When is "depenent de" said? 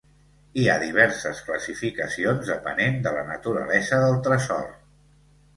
2.53-3.13